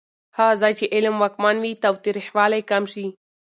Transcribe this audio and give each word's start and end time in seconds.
هغه 0.37 0.53
ځای 0.61 0.73
چې 0.79 0.85
علم 0.95 1.15
واکمن 1.17 1.55
وي، 1.59 1.73
تاوتریخوالی 1.83 2.61
کم 2.71 2.83
شي. 2.93 3.05